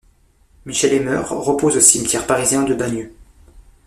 Michel 0.65 0.93
Emer 0.95 1.21
repose 1.29 1.77
au 1.77 1.79
cimetière 1.79 2.25
parisien 2.25 2.63
de 2.63 2.73
Bagneux. 2.73 3.13